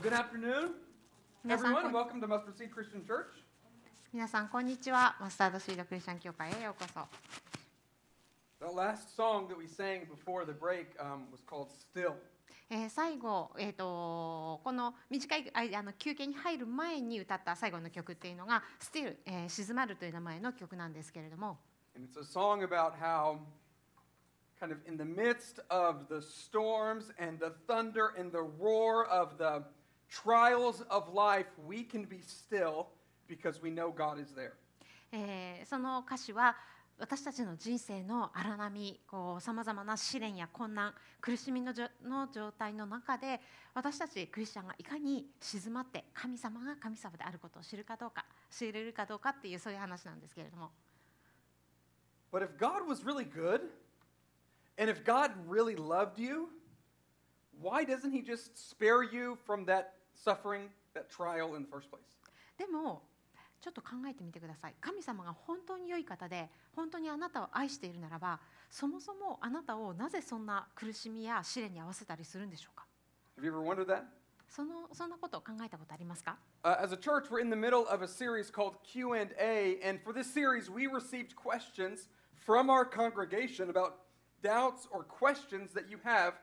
[0.00, 0.74] good afternoon,
[1.44, 3.42] 皆さん everyone, and こん welcome to Mustard Seed Christian Church.
[4.12, 7.06] 皆さんこんにちはマスタードシードクリスチャン教会へようこそ
[8.58, 12.14] The last song that we sang before the break um, was called Still.
[12.68, 21.58] えー最後、えー、とこの短い間あの休憩に入る前に歌った最後の曲っていうのが「Still、えー静まる」という名前の曲なんですけれども、
[21.94, 23.38] And it's a song about how,
[24.58, 29.36] kind of in the midst of the storms and the thunder and the roar of
[29.38, 29.62] the
[30.11, 32.87] trials of life, we can be still
[33.27, 34.53] because we know God is there.
[35.13, 36.55] えーその歌詞は
[36.99, 38.99] 私たちの人生の荒波
[39.39, 43.41] さまざまな試練や困難苦しみのの状態の中で
[43.73, 50.69] 私たちクリスチャンがいかに静まって神様が神様であることを知るかどうか知れるかどうかっていうそういう話なんですけれども。
[52.31, 53.61] But if God was really good,
[54.77, 56.49] and if God really loved you,
[57.59, 62.01] why doesn't He just spare you from that suffering, that trial in the first place?
[62.57, 63.01] でも
[63.61, 72.85] ちょっと考えてみてください神様が本当に良い方で本当にあなたを愛しているならばそもそもあなたをなぜそんな苦しみや試練に合わせたりするんでしょうか
[73.37, 74.03] Have you ever wondered that?
[74.47, 79.99] そのそんなことを考えたことありますか Uh, as a church, we're in the middle of a series called Q&A, and
[80.03, 84.01] for this series, we received questions from our congregation about
[84.43, 86.33] doubts or questions that you have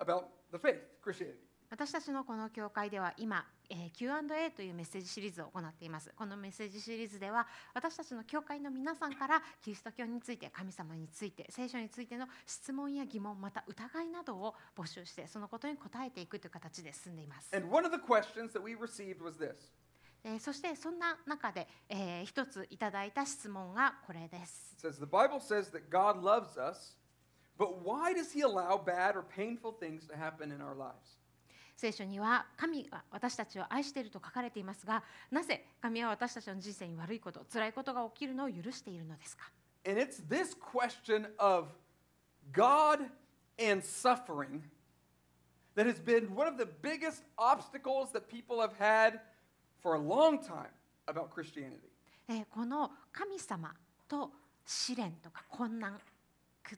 [0.00, 1.38] about the faith, Christianity.
[1.72, 19.54] 私たちのこの教会では今、えー Q&A というメッセージシリーズを行っていますこのメッセージシリーズでは私たちの教会の皆さんからキリスト教について神様について聖書についての質問や疑問また疑いなどを募集してそのことに答えていくという形で進んでいます And one of the questions that we received was this
[20.24, 24.76] えーそしてそんな中で、えー一ついただいた質問がこれです。
[24.78, 26.94] It says, The Bible says that God loves us,
[27.58, 31.21] but why does He allow bad or painful things to happen in our lives?
[31.76, 39.50] 聖書には神が私たちを愛していると書かれていますが、なぜ神は私たちの人生に悪いこと、辛いことが起きるのを許しているのですか
[39.84, 41.68] And it's this question of
[42.52, 43.00] God
[43.58, 44.62] and suffering
[45.74, 49.18] that has been one of the biggest obstacles that people have had
[49.80, 50.70] for a long time
[51.08, 51.90] about Christianity.
[52.28, 53.74] えーこの神様
[54.08, 54.30] と
[54.64, 56.11] 試練とか困難、く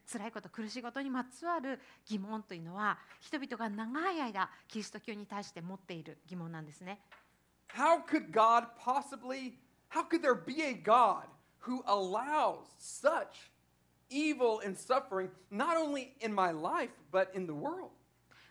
[0.01, 7.01] 辛いこと、苦しいことにまつわる疑問というのは、人々が長い間キリスト教に対して持っている疑問なんですね。
[7.69, 9.55] How could God possibly,
[9.91, 11.25] how could there be a God
[11.61, 13.51] who allows such
[14.11, 17.91] evil and suffering, not only in my life, but in the world?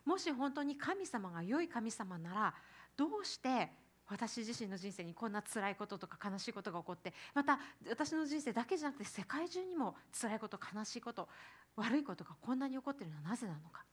[0.06, 2.54] もし本当に神様が良い神様なら
[2.98, 3.72] どうして
[4.14, 7.60] 私自身の人生にこんな辛いこととか悲しいことが起こってまた
[7.90, 11.28] 私の人生だけじゃなくて世界中にも辛いこと悲しいこと
[11.76, 13.84] 悪いことがこんなに起こっているのはなぜなのか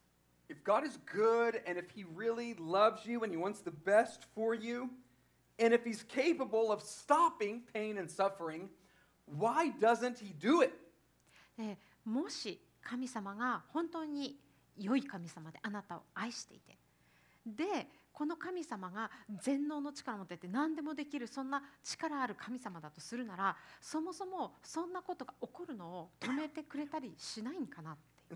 [0.51, 4.27] If God is good and if He really loves you and He wants the best
[4.35, 4.91] for you,
[5.59, 8.69] and if He's capable of stopping pain and suffering,
[9.27, 10.73] why doesn't He do it?
[11.57, 14.37] でもし神様が本当に
[14.77, 16.77] 良い神様であなたを愛していて
[17.47, 17.87] で
[18.21, 19.11] この神様が
[19.43, 28.35] 全能の力を持ってて何でもできるそんな力ある神様だとするならそもそもそんなことが起こるのを止めてくれたりしないんかなって。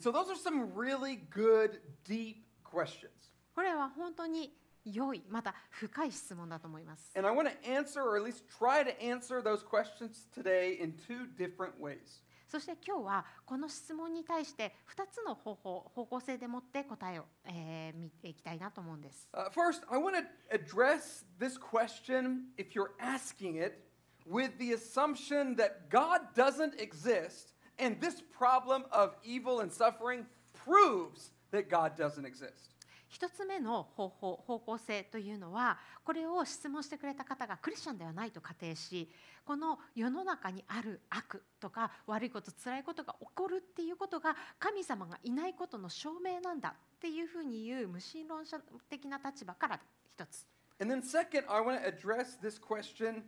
[3.55, 4.57] これは本当に
[4.87, 7.13] 良いまた深い質問だと思います。
[7.15, 11.27] And I want to answer or at least try to answer those questions today in two
[11.37, 12.23] different ways.
[12.49, 19.29] そして今日はこの質問に対して2つの方法方向性でもって答えを、えー見ていきたいなと思うんです。
[19.33, 23.85] Uh, first, I want to address this question, if you're asking it,
[24.27, 31.31] with the assumption that God doesn't exist, and this problem of evil and suffering proves
[31.51, 32.74] that God doesn't exist.
[33.15, 39.09] 一つ目の方法方向性というのはこれを質問してくれた方がクリスチャンではないと仮定し
[39.45, 48.59] この世の中にある悪とか悪いこと辛いことが起こるっていうことが神様がいないことの証明なんだっていうふうに言う無神論者
[48.91, 49.81] 的な立場から
[50.17, 50.45] 一つ
[50.81, 53.23] And then, second, I want to address this question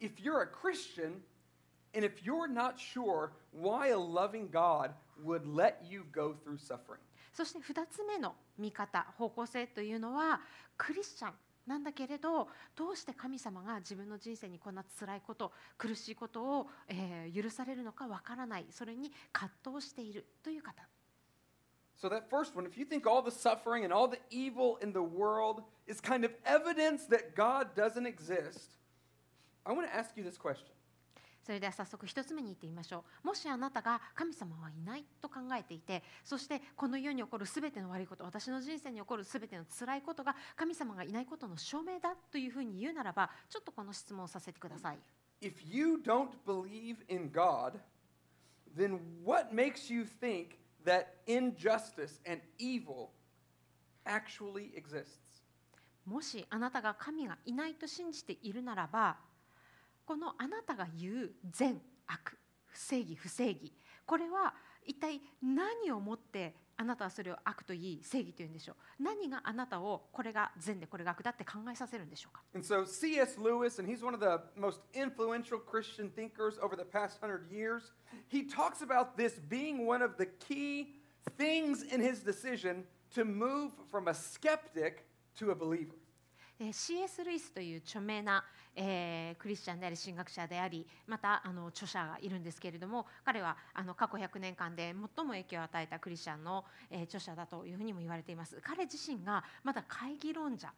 [0.00, 1.22] if you're a Christian,
[1.94, 4.90] and if you're not sure why a loving God
[5.22, 6.98] would let you go through suffering.
[7.38, 10.40] そして2つ目の見方方向性というのは
[10.76, 11.32] クリスチャン
[11.68, 20.82] なんだけれどどうして神様が自分の人生にこんな辛いこと苦しいことを、えー許されるのかわからないそれに葛藤しているという方
[22.00, 24.92] So, that first one, if you think all the suffering and all the evil in
[24.92, 28.78] the world is kind of evidence that God doesn't exist,
[29.64, 30.77] I want to ask you this question
[31.48, 44.98] それでは早速一つ目に言ってみましょうもしあなたが神様はいないと考えていてそしてこの世に起こるすべての悪いこと私の人生に起こるすべての辛いことが神様がいないことの証明だというふうに言うならばちょっとこの質問をさせてください
[45.40, 47.78] If you don't believe in God,
[48.76, 53.08] then what makes you think that injustice and evil
[54.04, 55.16] actually exists?
[56.04, 59.16] もしあなたが神がいないと信じているならば
[60.08, 63.74] このあなたが言う善悪不正義不正義
[64.06, 64.54] これは
[64.86, 73.38] 一体何をもってあなたはそれを悪と言い正義というんでしょう何があなたをこれが善でこれが悪だって考えさせるんでしょうか And so C.S.
[73.38, 77.92] Lewis, and he's one of the most influential Christian thinkers over the past hundred years,
[78.28, 80.94] he talks about this being one of the key
[81.36, 82.84] things in his decision
[83.14, 85.04] to move from a skeptic
[85.36, 85.96] to a believer.
[86.60, 87.22] えー C.S.
[87.22, 88.44] ルイスという著名な、
[88.74, 100.72] えークリスチャンであり神学者でありまたあの著者がいるんですけれども彼はあの過去100年間で最も影響を与えたクリスチャンの、えー著者だというふうにも言われています彼自身がまだ会議論者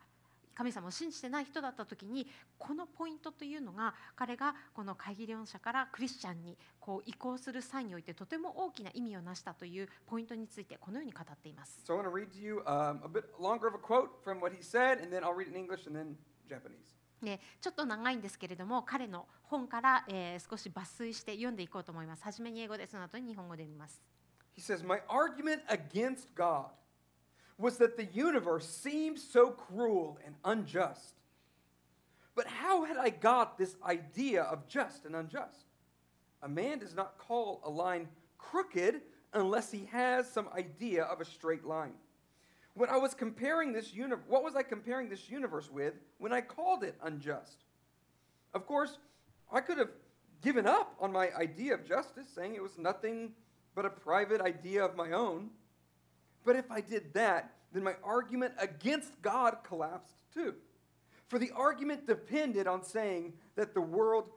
[0.55, 2.27] 神様を信じてない人だった時に
[2.59, 11.81] このポイントというのが彼がこの会議論者からクリスチャンにこう移行する際においてとても大きな意味を成したというポイントについてこのように語っています。
[11.87, 14.55] So I want to read to you um, a bit longer of a quote from what
[14.55, 16.15] he said, and then I'll read it in English and then
[16.49, 16.91] Japanese.
[17.23, 22.25] ね、ちょっと長いんですけれども彼の本から、えー少し抜粋して読んでいこうと思います。
[22.25, 24.03] はじめに英語でその後に日本語で見ます。
[24.57, 26.71] He says, My argument against God
[27.61, 31.15] was that the universe seemed so cruel and unjust.
[32.35, 35.67] But how had I got this idea of just and unjust?
[36.43, 38.09] A man does not call a line
[38.39, 39.03] crooked
[39.35, 41.93] unless he has some idea of a straight line.
[42.75, 43.93] When I was comparing this
[44.27, 47.65] what was I comparing this universe with when I called it unjust?
[48.55, 48.99] Of course,
[49.53, 49.91] I could have
[50.41, 53.33] given up on my idea of justice, saying it was nothing
[53.75, 55.51] but a private idea of my own.
[56.45, 60.55] But if I did that, then my argument against God collapsed too.
[61.29, 64.31] For the argument depended on saying that the world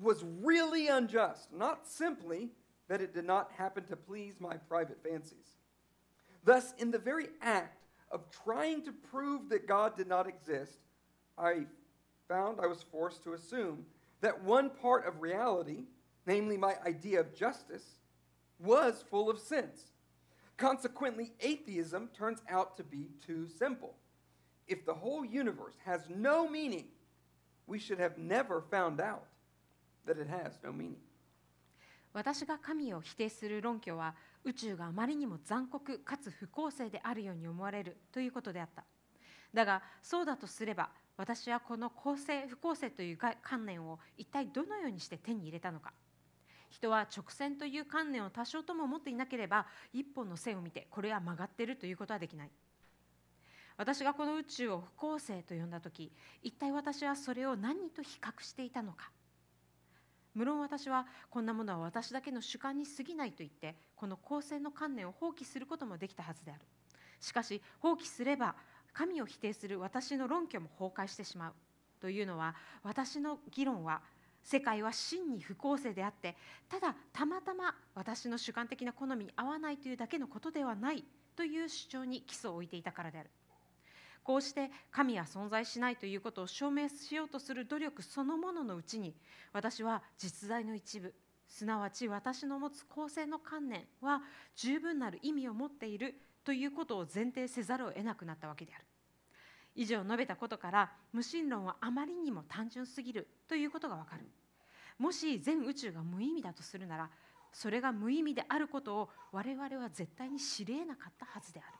[0.00, 2.50] was really unjust, not simply
[2.88, 5.56] that it did not happen to please my private fancies.
[6.42, 10.78] Thus, in the very act of trying to prove that God did not exist,
[11.36, 11.66] I
[12.28, 13.84] found I was forced to assume
[14.20, 15.84] that one part of reality,
[16.26, 17.84] namely my idea of justice,
[18.58, 19.92] was full of sins.
[20.60, 23.94] Consequently, atheism turns out to be too simple.
[24.68, 26.84] If the whole universe has no meaning,
[27.66, 29.24] we should have never found out
[30.04, 31.00] that it has no meaning.
[32.12, 34.14] 私が神を否定する論拠は
[34.44, 38.84] 宇宙があまりにも残酷かつ不公正であるように思われるということであった
[39.54, 45.92] だがそうだとすれば私はこの公正不公正という観念を一体どのようにして手に入れたのか
[46.70, 52.50] 人は直線という観念を多少とも持っていなければ一本の線を見てこれは曲がっているということはできない。
[53.76, 56.12] 私がこの宇宙を不公正と呼んだ時
[56.42, 59.10] 一体私はそれを何と比較していたのか。
[60.32, 66.60] 無論私はこんなものは私だけの主観に過ぎないと言ってこの公正の観念を放棄することもできたはずである。
[67.20, 68.54] しかし放棄すれば
[68.92, 71.54] 神を否定する私の論拠も崩壊してしまう。
[72.00, 74.02] というのは私の議論は
[74.42, 76.36] 世界は真に不公正であって
[76.68, 81.04] ただたまたま私の主観的な好みに合わないというだけのことではない
[81.36, 83.30] という主張に基礎を置いていたからである。
[84.22, 89.14] こうして神は存在しないということを証明しようとする努力そのもののうちに
[89.52, 91.14] 私は実在の一部
[91.48, 94.22] すなわち私の持つ公正の観念は
[94.54, 98.84] 十分なる意味を持っているということを前提せざるを得なくなったわけである。
[99.74, 104.24] 以上述べたことから無神論はあまりにも単純すぎるということがわかる
[104.98, 107.10] もし全宇宙が無意味だとするなら
[107.52, 111.76] それが無意味であることを我々は絶対に知り得なかったはずである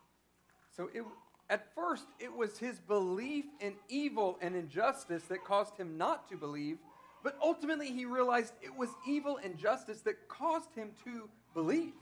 [0.76, 1.04] So it,
[1.48, 6.36] at first, it was his belief in evil and injustice that caused him not to
[6.38, 6.78] believe,
[7.22, 11.92] but ultimately he realized it was evil and justice that caused him to believe.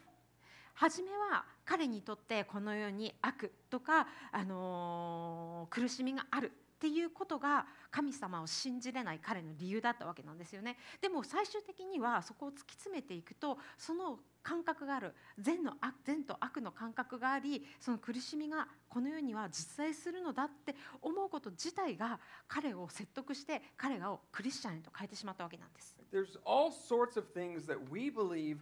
[0.79, 25.97] 初めは彼にとってこの世に悪とか、あのー苦しみがあるっていうことが神様を信じれない彼の理由だったわけなんですよねでも最終的にはそこを突き詰めていくとその感覚がある善の悪善と悪の感覚がありその苦しみがこの世には実在するのだって思うこと自体が彼を説得して彼をクリスチャンへと変えてしまったわけなんです。
[26.13, 28.59] There's all sorts of things that we believe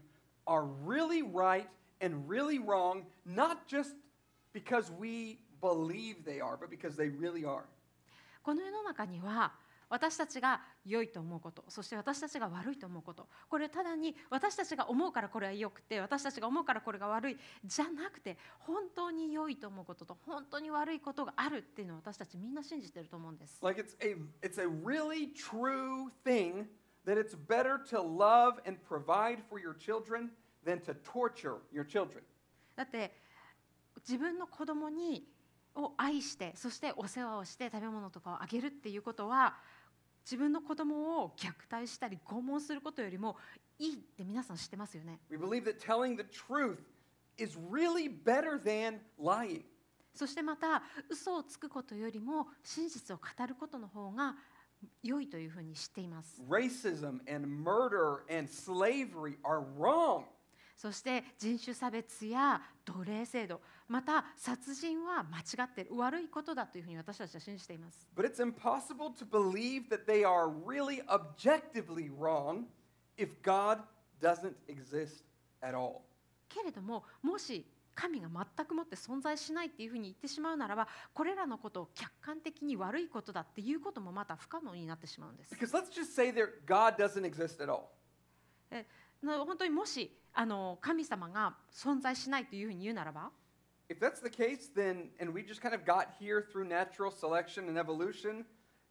[0.46, 1.66] are really right
[2.00, 3.94] and really wrong, not just
[4.52, 7.64] because we believe they are, but because they really are.
[8.42, 9.52] この世の中には
[9.88, 23.60] 私たちが良いと思うことそして私たちが悪いと思うことこれただに私たちが思うからこれは良くて私たちが思うからこれが悪いじゃなくて本当に良いと思うことと本当に悪いことがあるっていうのを私たちみんな信じてると思うんです。
[23.62, 26.66] Like it's a it's a really true thing
[27.06, 30.30] that it's better to love and provide for your children
[30.66, 32.22] than to torture your children.
[32.74, 33.10] だって
[34.06, 35.24] 自分の子供に
[35.76, 39.56] を愛してそしてお世話をして食べ物とかをあげるっていうことは
[40.24, 43.36] 自分の子供を虐待したり拷問することよりも
[43.78, 45.20] いいって皆さん知ってますよね。
[45.30, 46.78] We believe that telling the truth
[47.38, 49.62] is really better than lying.
[50.14, 54.34] そしてまた嘘をつくことよりも真実を語ることの方が
[55.02, 56.42] 良いというふうに知っています。
[56.48, 60.24] Racism and murder and slavery are wrong.
[60.76, 68.06] そして人種差別や奴隷制度また殺人は間違っている悪いことだというふうに私たちは信じています。
[68.14, 72.64] But it's impossible to believe that they are really objectively wrong
[73.16, 73.78] if God
[74.20, 75.24] doesn't exist
[75.62, 76.02] at all.
[76.48, 85.54] けれどももし神が全くもって存在しないっていうふうに言ってしまうならばこれらのことを客観的に悪いことだっていうこともまた不可能になってしまうんです。
[85.54, 87.86] Because let's just say that God doesn't exist at all.
[89.21, 93.31] な本当にもしあの神様が存在しないというふうに言うならば
[93.89, 97.67] If that's the case, then, and we just kind of got here through natural selection
[97.67, 98.45] and evolution,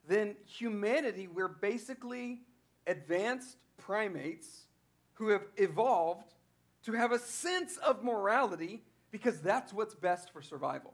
[0.07, 2.43] then humanity, we're basically
[2.87, 4.67] advanced primates
[5.14, 6.35] who have evolved
[6.85, 10.93] to have a sense of morality because that's what's best for survival.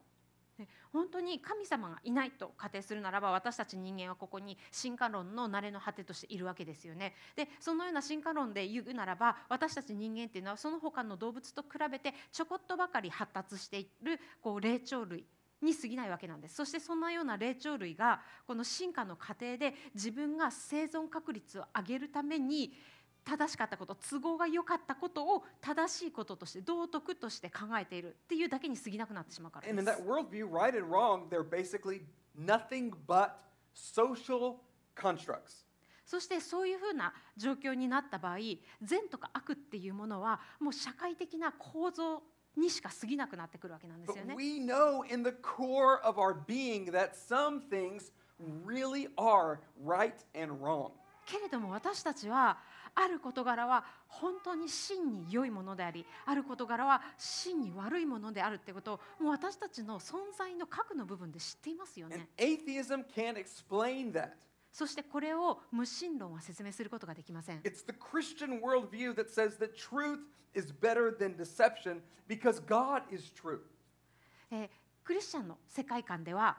[0.92, 7.14] 本当に神様がいないと仮定するならば私たち人間はここに進化論の慣れの果てとしているわけですよね。
[7.36, 15.26] でそのような進化論で言うならば私たち人間っていうのはその他の動物と比べてちょこっとばかり発達しているこう霊長類
[15.62, 22.74] に過ぎないわけなんですそしてそんなような霊長類がこの進化の過程で自分が生存確率を上げるために
[23.24, 29.76] 正しかったこと都合が良かったことを正しいこととして道徳として考えているっていうだけに過ぎなくなってしまうからです。
[36.06, 38.38] そしてそういうふうな状況になった場合
[38.82, 42.22] 善とか悪っていうものはもう社会的な構造
[42.58, 44.36] にしか過ぎなくなってくるわけなんですよね。
[51.26, 52.58] けれども私たちは
[52.96, 62.30] ある事柄は本当に真に良いものでありある事柄は真に悪いものであるってことをもう私たちの存在の核の部分で知っていますよね。
[64.72, 67.62] そしてこれを無神論は説明することができません。
[75.04, 76.58] クリスチャンの世界観では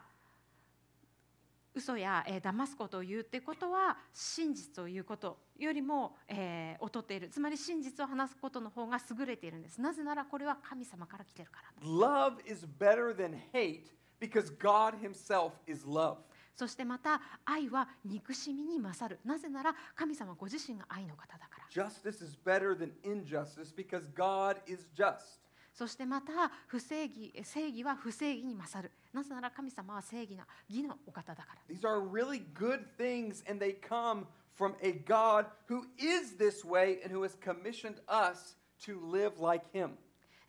[1.74, 7.28] 嘘や、えー騙すことを言うってことは真実を言うことよりも、えー劣っている。
[7.30, 9.80] つまり真実を話すことの方が優れているんです。
[9.80, 13.84] なぜならこれは神様から来てるからだ Love is better than hate
[14.20, 16.16] because God Himself is love.
[16.54, 19.20] そしてまた愛は憎しみに勝る。
[19.24, 21.66] なぜなら神様ご自身が愛の方だから。
[21.70, 25.40] Justice is better than injustice because God is just.
[25.72, 36.64] そしてまた不正義正義は不正義に勝るなぜなら神様は正義な義のお方だから These are really good things, and they come from a God who is this
[36.64, 39.96] way and who has commissioned us to live like Him.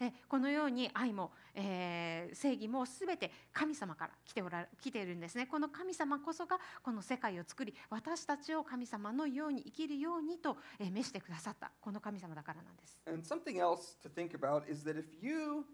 [0.04, 15.66] えこのように愛も、えー正義もすべて神様から来ておら来ているんですねこの神様こそがこの世界を作り私たちを神様のように生きるようにと、えー召してくださったこの神様だからなんです And something else to think about is that if you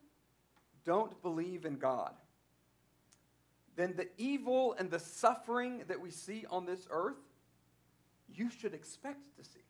[0.86, 2.12] don't believe in God,
[3.76, 7.18] then the evil and the suffering that we see on this earth,
[8.28, 9.64] you should expect to see.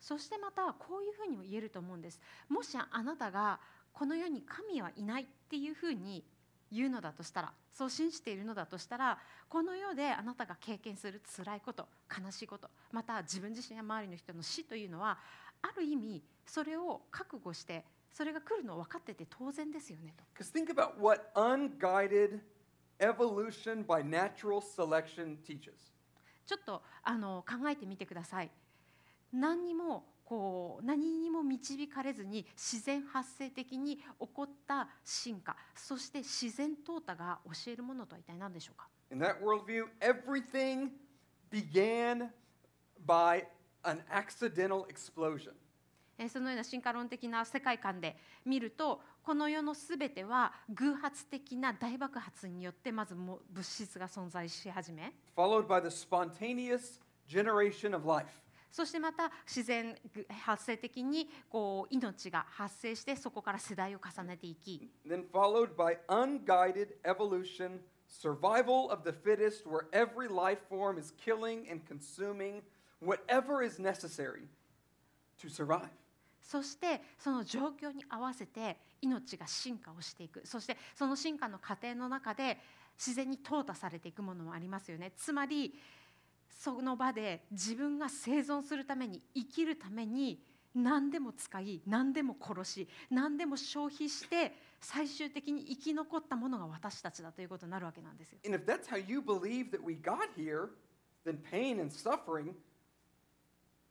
[0.00, 2.20] そしてまたこういうふうにも言えると思うんです。
[2.48, 3.60] もしあなたが
[3.92, 6.24] この世に神はいないっていうふうに
[6.72, 15.18] 言うのだとしたらそう信じているのだとしたらこの世であなたが経験する辛いこと悲しいことまた自分自身や周りの人の死というのは
[15.62, 20.24] ある意味それを覚悟してそれが来るのを分かってて当然ですよねと。
[20.34, 22.40] Because think about what unguided
[22.98, 25.72] evolution by natural selection teaches.
[26.46, 28.50] ちょっとあの考えてみてください
[29.32, 40.90] 何にもこう何にも導かれずに自然発生的に起こった進化そして自然淘汰が教えるものとは一体何でしょうか？In that worldview, everything
[41.50, 42.28] began
[43.04, 43.44] by
[43.82, 45.52] an accidental explosion.
[46.18, 58.28] えーそのような進化論的な世界観で見るとこの世のすべては偶発的な大爆発によってまず物質が存在し始め followed by the spontaneous generation of life.
[58.70, 59.96] そしてまた自然
[60.44, 71.68] 発生的にこう命が発生してそこから世代を重ねていき Then followed by unguided evolution, survival of the fittest, where every life form is killing
[71.70, 72.62] and consuming
[73.00, 74.46] whatever is necessary
[75.42, 75.88] to survive.
[76.42, 82.58] そしてその状況に合わせて命が進化をしていくそしてその進化の過程の中で
[82.98, 85.74] 自然に淘汰されていくものもありますよねつまり
[86.50, 90.42] その場で自分が生存するために生きるために
[90.74, 98.38] 何でも使い何でも殺し何でも消費して最終的に生き残ったものが私たちだということになるわけなんですよ。
[98.46, 100.68] And if that's how you believe that we got here,
[101.24, 102.54] then pain and suffering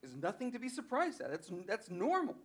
[0.04, 1.32] is nothing to be surprised at.
[1.32, 2.36] That's, that's normal.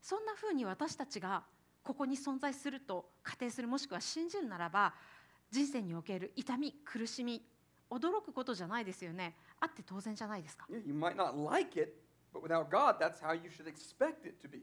[0.00, 1.42] そんなふうに私たちが
[1.82, 4.94] ここに存在すると仮定するもしくは信じるならば
[5.50, 7.42] 人生における痛み苦しみ
[7.90, 11.94] 驚くことじゃないですよねあって当然じゃないですか Yeah, you might not like it,
[12.32, 14.62] but without God, that's how you should expect it to be.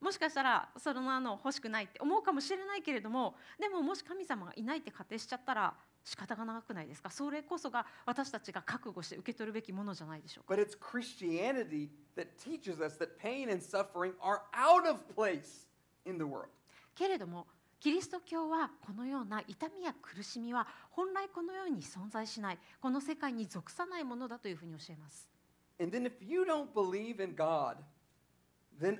[0.00, 15.66] もしかしたらそのあの欲しくないって思うかもしれないけれどもでももし神様がいないって仮定しちゃったら仕方がなくないですかそれこそが私たちが覚悟して受け取るべきものじゃないでしょうか But it's Christianity that teaches us that pain and suffering are out of place
[16.06, 16.46] in the world.
[16.94, 17.46] けれども
[17.80, 25.28] キリスト教はこのような痛みや苦しみは本来このように存在しないこの世界に属さないものだというふうに教えます
[25.80, 27.76] And then if you don't believe in God,
[28.80, 28.98] then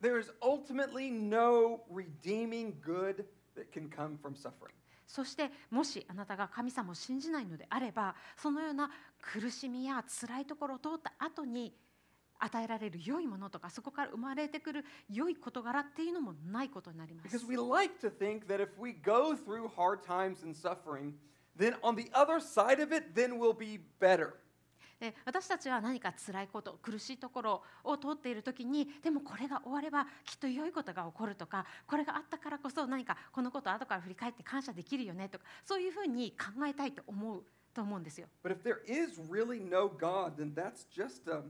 [0.00, 3.24] there is ultimately no redeeming good
[3.56, 4.72] that can come from suffering.
[5.04, 8.88] そしてもしあなたが神様を信じないのであればそのような
[9.20, 11.74] 苦しみや辛いところを通った後に
[12.40, 21.12] 与えられる良いものとかそこから生まれてくる良い事柄っていうのもないことになります Because we like to think that if we go through hard times and suffering,
[21.56, 24.34] then on the other side of it, then we'll be better.
[25.00, 37.42] で私たちは何か辛いこと苦しいところを通っている時にでもこれが終わればきっと良いことが起こるとかこれがあったからこそ何かこのことを後から振り返って感謝できるよねとかそういうふうに考えたいと思う
[37.72, 38.26] と思うんですよ。
[38.44, 41.42] But if there is really no God, then that's just a,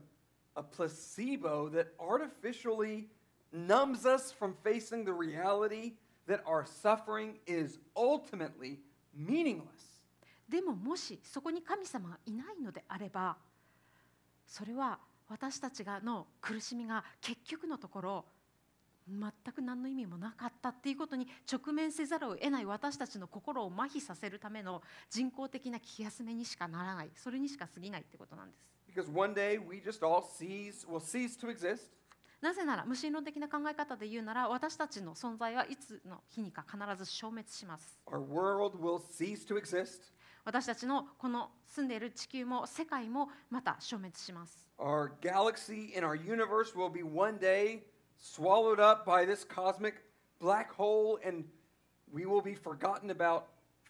[0.57, 3.09] a placebo that artificially
[3.53, 5.95] numbs us from facing the reality
[6.27, 8.79] that our suffering is ultimately
[9.15, 9.91] meaningless.
[10.49, 13.37] でももしそこに神様がいないのであれば
[14.47, 18.25] それは私たちがの苦しみが結局のところ
[19.09, 28.80] 全く何の意味もなかったっていうことに直面せざるを得ない私たちの心を麻痺させるための人工的な気休めにしかならないそれにしか過ぎないってことなんです。
[28.90, 31.92] Because one day we just all cease, will cease to exist.
[32.42, 38.00] なぜなら無神論的な考え方で言うなら私たちの存在はいつの日にか必ず消滅します。
[38.06, 40.14] Our world will cease to exist.
[40.44, 44.70] 私たちのこの住んでいる地球も世界もまた消滅します。
[44.78, 47.82] Our galaxy and our universe will be one day
[48.22, 49.96] swallowed up by this cosmic
[50.40, 51.46] black hole, and
[52.12, 53.46] we will be forgotten about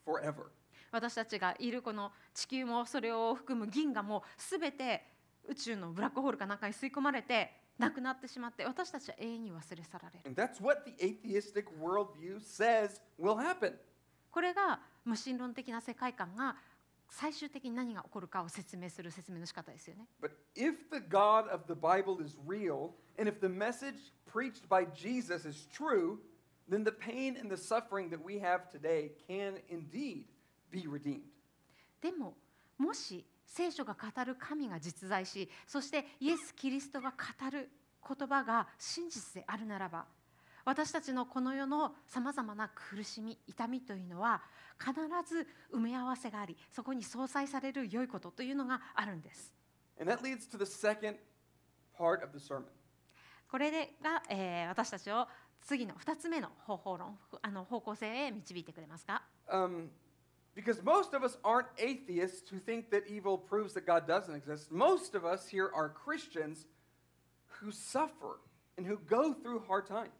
[0.06, 0.52] forever.
[0.92, 5.05] 私たちがいるこの地球もそれを含む銀河も全て
[5.48, 13.74] 宇宙のブラックホールかなんかに吸い込まれてなくなってしまって私たちは永遠に忘れ去られる And that's what the atheistic worldview says will happen.
[14.31, 16.57] これが無神論的な世界観が
[17.09, 24.87] 最終的に何が起こるかを説明する説明の仕方ですよね But if the God of the Bible is real, and if the message preached by
[24.94, 26.18] Jesus is true,
[26.68, 30.26] then the pain and the suffering that we have today can indeed
[30.70, 31.20] be redeemed.
[32.00, 32.35] でも
[32.78, 37.68] もし聖書が語る神が実在しそしてイエス・キリストが語る
[38.06, 40.06] 言葉が真実であるならば
[40.64, 44.42] 私たちのこの世のさまざまな苦しみ痛みというのは
[44.78, 44.92] 必
[45.28, 49.52] ず埋め合わせがありそこに相殺される良いことというのがあるんです。
[50.00, 51.16] And that leads to the second
[51.98, 52.64] part of the sermon.
[53.50, 55.26] これでが、えー私たちを
[55.62, 59.88] 次の2つ目の方法論あの方向性へ導いてくれますか？Um,
[60.55, 64.71] because most of us aren't atheists who think that evil proves that God doesn't exist.
[64.71, 66.67] Most of us here are Christians
[67.47, 68.41] who suffer
[68.77, 70.11] and who go through hard times.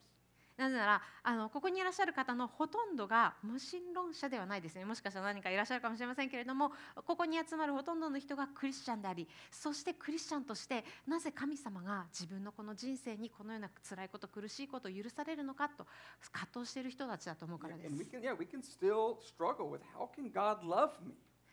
[0.61, 6.71] なぜならあのここにいらっしゃる方のほとんどが無神論者ではないですねもしかしたら何かいらっしゃるかもしれませんけれども
[7.07, 15.87] ここに集まるほとんどの人がクリスチャンでありそしてクリスチャンとしてなぜ神様が自分のこの人生にこのような辛いこと苦しいことを許されるのかと
[16.31, 18.47] 葛藤している人たちだと思うからです can, yeah, with?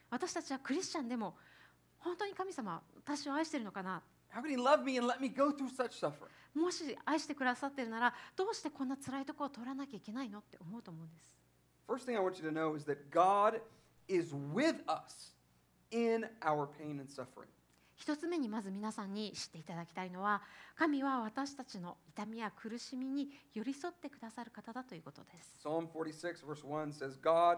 [0.10, 1.36] 私たちはクリスチャンでも
[2.00, 4.02] 本当に神様私を愛しているのかな
[4.38, 6.30] How can he love me and let me go through such suffering?
[6.54, 11.36] もし愛してくださってるならどうしてこんな辛いところを通らなきゃいけないのって思うと思うんです
[11.88, 13.60] First thing I want you to know is that God
[14.08, 15.34] is with us
[15.90, 17.48] in our pain and suffering.
[17.96, 20.44] 一つ目にまず皆さんに知っていただきたいのは
[20.76, 27.58] 神は私たちの痛みや苦しみに寄り添ってくださる方だということです Psalm 46, verse 1 says, God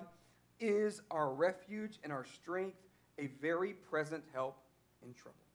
[0.62, 2.78] is our refuge and our strength,
[3.18, 4.56] a very present help
[5.04, 5.49] in trouble.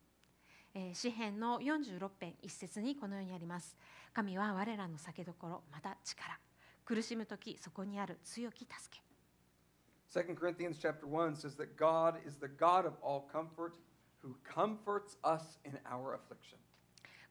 [0.75, 3.77] えー詩編の46編一節にこのようにあります。
[4.13, 6.39] 神は我らの酒どころまた力。
[6.85, 9.03] 苦しむ時そこにある強き助け。
[10.21, 13.75] 2 Corinthians chapter 1 says that God is the God of all comfort
[14.23, 16.59] who comforts us in our affliction.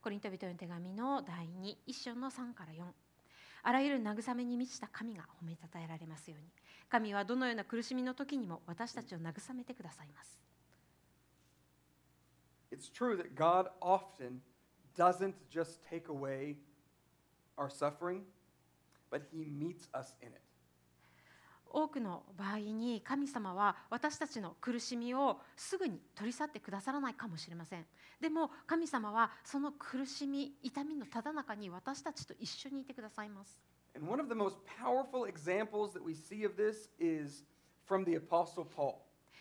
[0.01, 2.83] コリント人への手紙の第2一章の3から4
[3.63, 6.47] あらゆる慰めに満ちた神が褒めたたえられますように。
[6.89, 10.39] 神はどのような苦しみの時にも私たちを慰めてくださいます
[12.73, 14.41] It's true that God often
[14.97, 16.57] doesn't just take away
[17.57, 18.23] our suffering,
[19.11, 20.41] but He meets us in it.
[21.75, 27.85] 多くの場合に神様は私たちの苦しみをすぐに取り去ってくださらないかもしれません
[28.21, 33.59] でも神様はその苦しみ痛みのただ中に私たちと一緒にいてくださいます
[33.95, 37.43] And one of the most powerful examples that we see of this is
[37.87, 38.97] from the Apostle Paul.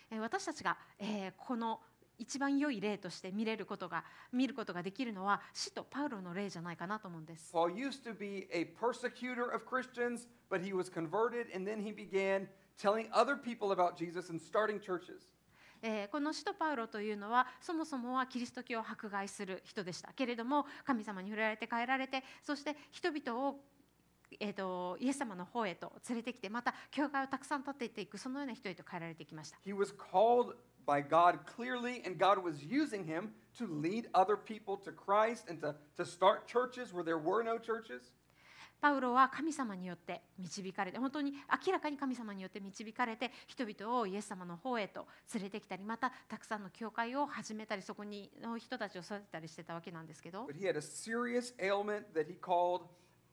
[0.09, 1.79] えー私たちが、えーこの
[2.17, 11.91] 一番良い例として見れることが見ることができるのは使徒パウロの例じゃないかなと思うんです Paul used to be a persecutor of Christians, but he was converted and then he
[11.91, 12.47] began
[12.77, 15.33] telling other people about Jesus and starting churches.
[15.85, 23.55] えーこの使徒パウロというのはそもそもはキリスト教を迫害する人でしたけれども神様に触れられて変えられてそして人々を
[24.39, 30.55] えー、とイエス様の方へと連れてきてまた教会をたくさん立てていくそのような人へと変えられてきました He was called
[30.86, 35.60] by God clearly, and God was using him to lead other people to Christ and
[35.60, 38.12] to, to start churches where there were no churches.
[38.80, 41.32] パウロは神様によって導かれて本当に
[41.66, 52.82] 明らかに神様によって導かれて人々をイエス様の方へと連れてきたりまたたくさんの教会を始めたりそこにの人たちを育てたりしてたわけなんですけど But he had a serious ailment that he called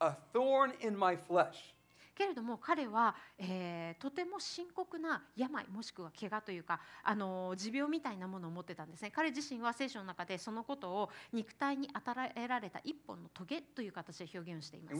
[0.00, 1.76] a thorn in my flesh.
[2.21, 14.95] けれども彼は、え、とても深刻な病もしくは怪我というかあの持病みたいなものを持ってたんですね彼自身は聖書の中でそのことを肉体に与えられた一本のトゲという形で表現しています。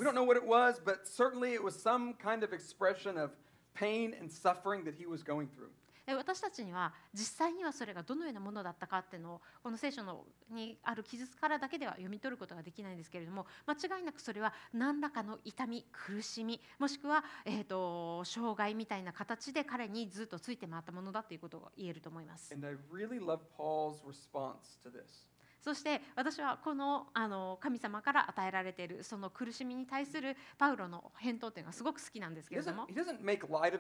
[6.12, 22.54] え私たちには実際にはそれがどのようなものだったかっていうのをこの聖書のにある記述からだけでは読み取ることができないんですけれども間違いなくそれは何らかの痛み苦しみもしくは、えー、と障害みたいな形で彼にずっとついて回ったものだということが言えると思います。
[22.54, 25.32] And I really love Paul's response to this.
[25.62, 33.76] そして私はこのあの神様から与えられているその苦しみに対するパウロの返答というのがすごく好きなんですけ He れど doesn't, も he doesn't make light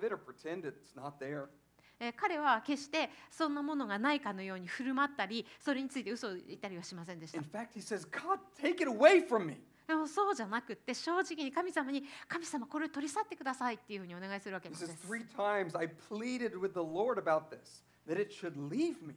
[2.01, 7.43] えー彼は決してそんなものがないかのように振る舞ったりそれについて嘘を言ったりはしませんでした In。
[7.45, 9.57] fact, he says, God, take it away from me.
[9.87, 14.85] でもそうじゃなくって正直に神様に神様これを取り去ってくださいっていうふうにお願いするわけです。
[15.07, 19.15] Three times I pleaded with the Lord about this, that it should leave me.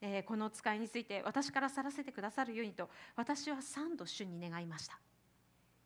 [0.00, 5.00] えーこの使いについて私から去らせてくださるようにと私は三度主に願いました。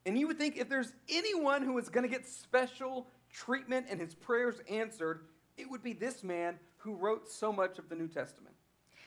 [0.06, 4.00] And you would think if there's anyone who is going to get special treatment and
[4.00, 5.20] his prayers answered,
[5.56, 8.54] it would be this man who wrote so much of the New Testament.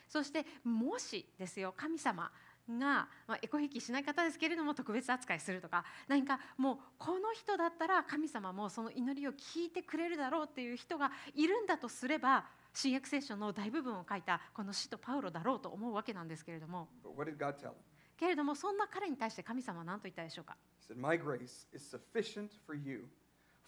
[0.08, 2.32] そしてもしですよ神様
[2.78, 17.74] が、まあ、エコ引きしない方ですけれども特別扱いするとか何かもうこの人だったら神様もその祈りを聞いてくれるだろうっていう人がいるんだとすれば新約聖書の大部分を書いたこの使徒パウロだろうと思うわけなんですけれども But what did God tell him?
[18.18, 23.06] けれどもそんな彼に対して神様は何と言ったでしょうか？He said, My grace is sufficient for you,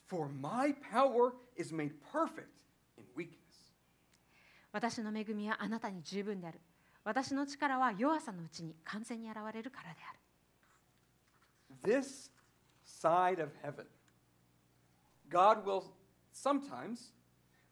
[0.07, 2.61] for my power is made perfect.
[4.71, 6.59] 私の恵みはあなたに十分である。
[7.03, 10.19] 私の力は弱さのうちに完全に現れるからである。
[11.83, 12.31] This
[12.85, 13.85] side of heaven,
[15.29, 15.83] God will
[16.33, 17.11] sometimes,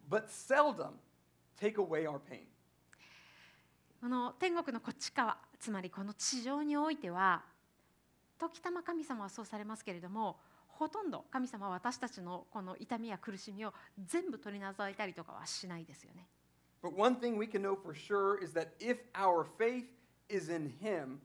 [0.10, 0.94] but seldom,
[1.60, 2.48] take away our pain.
[4.02, 7.44] この天国のこっち側つまりこの地上においては
[8.40, 10.38] 時たま神様はそうされますけれども
[10.80, 13.74] ほとんど神様は私たちのこの痛みや苦しみを
[14.08, 16.26] 全部取り除いたりとかはしないですよね。
[16.82, 19.88] But one thing we can know for sure is that if our faith
[20.30, 21.20] is in Him,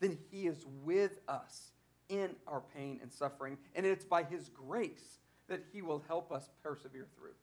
[0.00, 1.74] then He is with us
[2.08, 6.48] in our pain and suffering, and it's by His grace that He will help us
[6.62, 7.34] persevere through.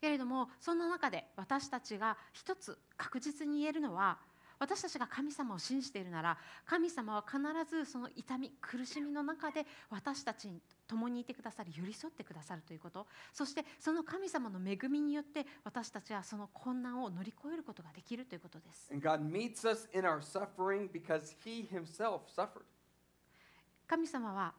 [0.00, 4.18] けれどもそんな中で私たちが一つ確実に言えるのは
[4.58, 13.06] 私たちが神様を信じているなら神様は必ずその痛み苦しみの中で私たちに共にいてくださり寄り添ってくださるということ。
[13.32, 18.90] そしてその神様の恵みによって私たちはその困難を乗り越えることができるということです。
[23.86, 24.54] 神様は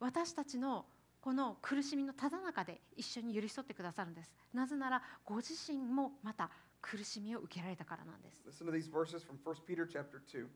[0.00, 0.84] 私たちの
[1.26, 6.50] この苦しみのただ中で一緒に寄り添ってくださるんですなぜならご自身もまた
[6.85, 10.47] 苦しみを受けられたからなんです Listen to these verses from 1 Peter chapter 2.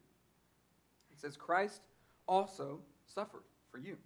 [1.12, 1.82] It says, Christ
[2.28, 3.98] also suffered for you,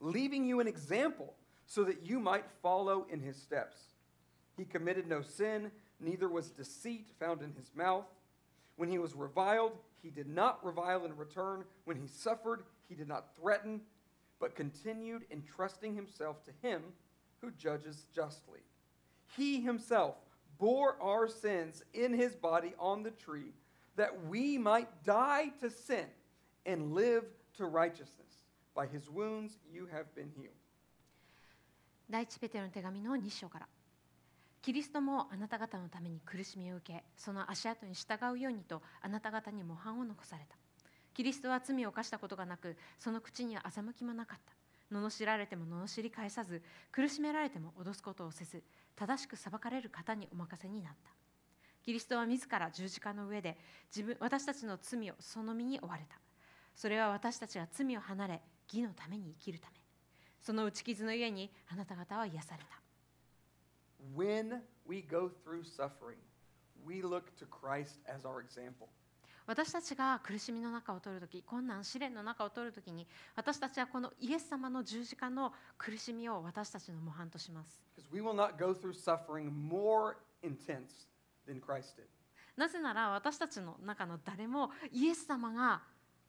[0.00, 1.34] leaving you an example
[1.66, 3.76] so that you might follow in his steps.
[4.56, 5.70] He committed no sin,
[6.00, 8.06] neither was deceit found in his mouth.
[8.76, 9.72] When he was reviled,
[10.02, 11.64] he did not revile in return.
[11.84, 13.80] When he suffered, he did not threaten,
[14.40, 16.82] but continued entrusting himself to him
[17.40, 18.60] who judges justly.
[19.36, 20.16] He himself
[20.59, 23.53] bore our sins in his body on the tree,
[23.95, 26.05] that we might die to sin
[26.65, 27.23] and live
[27.57, 28.43] to righteousness.
[28.75, 30.53] By his wounds you have been healed.
[32.09, 33.67] 第一ペテロの手紙の2章から
[34.61, 40.55] キリストもあなた方のために苦しみを受けその足跡に従うようにとあなた方に模範を残された
[41.13, 48.63] キリストは罪を犯したことがなくその口には欺きもなかった罵られても罵り返さず苦しめられても脅すことをせず
[48.97, 51.11] 正しく裁かれる方にお任せになった。
[51.83, 53.57] キリストは自ら十字架の上で
[53.95, 56.19] 自分私たちの罪をその身に負われた。
[56.75, 59.77] それは私たちが罪を離れ義のために生きるため。
[60.41, 62.81] その打ち傷の家にあなた方は癒された。
[64.15, 66.17] When we go through suffering,
[66.85, 68.87] we look to Christ as our example.
[69.47, 77.81] 私たちが苦しみの中を通る時困難試練の中を通る時に私たちはこのイエス様の十字架の苦しみを私たちの模範とします。
[82.57, 85.81] なぜなら私たちの中の誰もイエス様が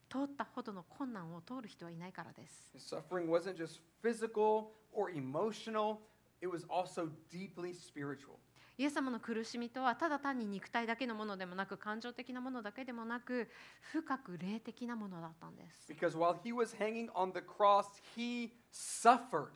[0.09, 2.71] 通ったほどの困難を通る人はいないからです。
[2.77, 5.97] Suffering wasn't just physical or emotional,
[6.41, 8.37] it was also deeply spiritual.
[8.79, 13.49] イエス様の苦しみとはただ単に肉体だけのものでもなく感情的なものだけでもなく
[13.91, 19.49] 深く霊的なものだったんです Because while he was hanging on the cross, he suffered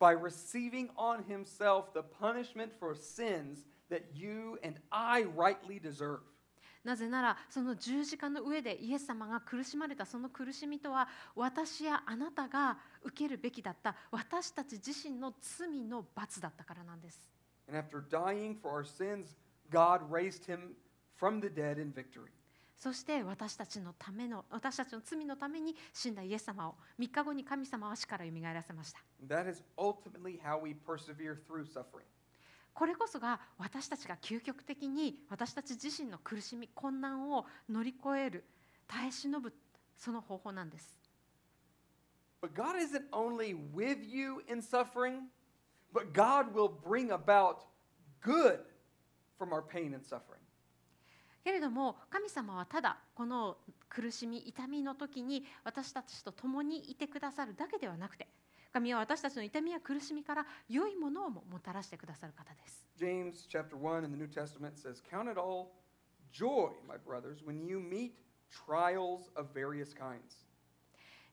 [0.00, 6.20] by receiving on himself the punishment for sins that you and I rightly deserve.
[6.84, 17.33] なぜならその十字架の上でイエス様が苦しまれたその苦しみとは私やあなたが受けるべきだった私たち自身の罪の罰だったからなんです。
[17.67, 19.35] And after dying for our sins,
[19.69, 20.75] God raised him
[21.15, 22.31] from the dead in victory.
[22.75, 28.99] そして私たちのための私たちの罪のために死んだイエス様を3日後に神様は死からよみがえらせました。
[29.21, 32.05] And that is ultimately how we persevere through suffering.
[32.73, 38.45] これこそが私たちが究極的に私たち自身の苦しみ困難を乗り越える
[38.87, 39.53] 耐え忍ぶ
[39.97, 40.97] その方法なんです。
[42.41, 45.23] But God isn't only with you in suffering,
[45.94, 47.60] But God will bring about
[48.20, 48.58] good
[49.38, 50.40] from our pain and suffering.
[51.44, 53.58] けれども神様はただこの
[53.90, 58.26] 苦しみ痛みの時に私たちと共にいてくださるだけではなくて
[58.72, 62.84] 神は私たちの痛みや苦しみから良いものをももたらしてくださる方です。
[62.98, 65.72] James chapter 1 in the New Testament says, Count it all
[66.32, 68.14] joy, my brothers, when you meet
[68.50, 70.44] trials of various kinds.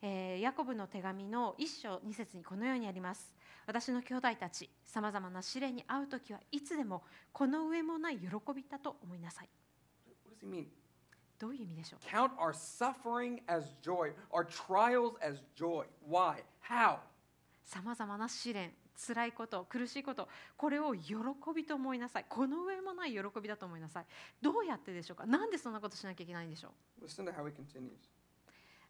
[0.04, 3.34] えーヤコブの手紙の一章二節にこのようにあります。
[3.68, 9.50] 私の兄弟たち、さまざまな試練に遭う時はいつでもこの上もない喜びだと思いなさい。
[11.40, 15.86] どういう意味でしょう？Count our suffering as joy, our trials as joy.
[16.08, 16.44] Why?
[16.68, 17.00] How?
[17.64, 18.74] さまざまな試練、
[19.08, 21.16] 辛いこと、苦しいこと、これを喜
[21.56, 22.26] びと思いなさい。
[22.28, 24.06] この上もない喜びだと思いなさい。
[24.42, 25.26] どうやってでしょうか？
[25.26, 27.92] なんでそんなことしなきゃいけないんでしょう？Listen to how he continues.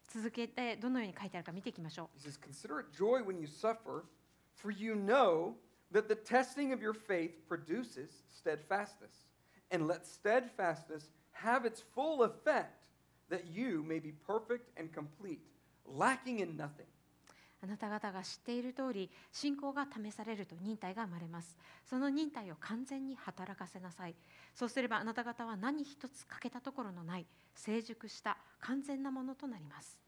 [0.08, 2.18] 続けてどのように書いてあるか見ていきましょう。
[2.18, 4.02] He says, Consider it joy when you suffer,
[4.54, 5.54] for you know
[5.92, 9.12] that the testing of your faith produces steadfastness.
[9.70, 12.84] And let steadfastness have its full effect,
[13.30, 15.40] that you may be perfect and complete,
[15.86, 16.86] lacking in nothing.
[17.64, 21.56] あなた方が知っている通り、信仰が試されると忍耐が生まれます。
[21.88, 24.16] その忍耐を完全に働かせなさい。
[24.52, 30.01] そうすればあなた方は何一つ欠けたところのない、成熟した完全なものとなります。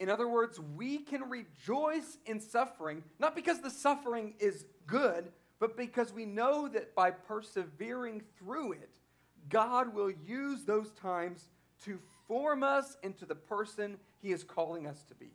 [0.00, 5.76] In other words, we can rejoice in suffering, not because the suffering is good, but
[5.76, 9.00] because we know that by persevering through it,
[9.48, 11.50] God will use those times
[11.84, 15.30] to form us into the person He is calling us to be.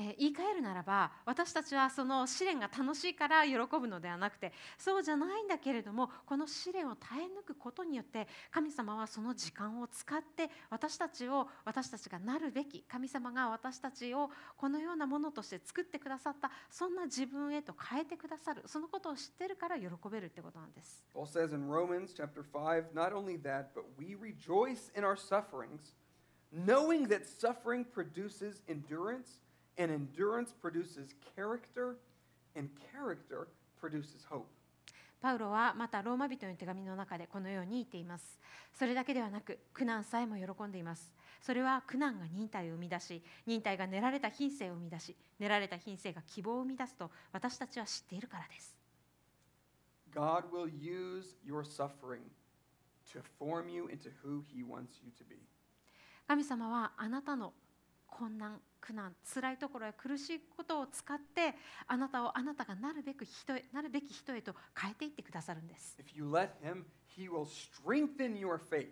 [0.00, 21.04] えー言い換えるならば私たちはその試練が楽しいから喜ぶのではなくてそうじゃないんだけれどもこの試練を耐え抜くことによって神様はその時間を使って私たちを私たちがなるべき神様が私たちをこのようなものとして作ってくださったそんな自分へと変えてくださるそのことを知ってるから喜べるってことなんです。
[21.14, 25.94] Paul says in Romans chapter 5, not only that, but we rejoice in our sufferings,
[26.52, 29.40] knowing that suffering produces endurance,
[29.80, 31.96] and endurance produces character,
[32.54, 33.48] and character
[33.80, 34.46] produces hope.
[35.22, 38.38] パウロはまたローマ人の手紙の中でこのように言っています。
[38.72, 41.12] それだけではなく苦難さえも喜んでいます。
[41.42, 48.76] それは苦難が忍耐を生み出し、忍耐が練られた品性を生み出し、練られた品性が希望を生み出すと私たちは知っているからです。
[50.14, 52.20] God will use your suffering
[53.12, 55.36] to form you into who He wants you to be.
[56.26, 57.52] 神様はあなたの
[58.06, 61.54] 困難、苦難、辛いところや苦しいことを使って
[61.86, 65.96] あなたをあなたがなるべく人へなるべき人へと変えていってくださるんです。
[65.98, 66.84] If you let Him,
[67.16, 68.88] He will strengthen your faith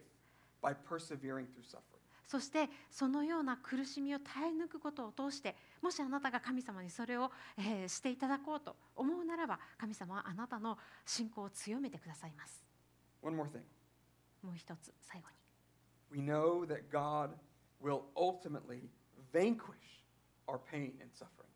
[0.63, 1.99] by persevering through suffering.
[2.27, 12.63] そしてそのような苦しみを耐え抜くことを通してもしあなたが神様にそれを、えーしていただこうと思うならば神様はあなたの信仰を強めてくださいます。
[13.23, 13.63] One more thing.
[14.43, 15.37] もう一つ最後に
[16.11, 17.31] We know that God
[17.83, 18.89] will ultimately
[19.33, 20.05] vanquish
[20.47, 21.49] our pain and suffering.